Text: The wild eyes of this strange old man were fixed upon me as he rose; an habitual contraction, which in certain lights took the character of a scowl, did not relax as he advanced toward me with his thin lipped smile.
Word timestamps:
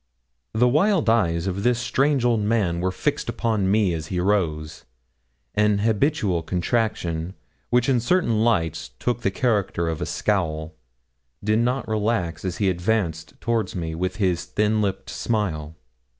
The 0.53 0.67
wild 0.67 1.11
eyes 1.11 1.45
of 1.45 1.61
this 1.61 1.77
strange 1.77 2.25
old 2.25 2.39
man 2.39 2.79
were 2.81 2.91
fixed 2.91 3.29
upon 3.29 3.69
me 3.69 3.93
as 3.93 4.07
he 4.07 4.19
rose; 4.19 4.83
an 5.53 5.77
habitual 5.77 6.41
contraction, 6.41 7.35
which 7.69 7.87
in 7.87 7.99
certain 7.99 8.43
lights 8.43 8.89
took 8.97 9.21
the 9.21 9.29
character 9.29 9.87
of 9.87 10.01
a 10.01 10.07
scowl, 10.07 10.73
did 11.43 11.59
not 11.59 11.87
relax 11.87 12.43
as 12.43 12.57
he 12.57 12.67
advanced 12.67 13.39
toward 13.39 13.75
me 13.75 13.93
with 13.93 14.15
his 14.15 14.45
thin 14.45 14.81
lipped 14.81 15.11
smile. 15.11 15.75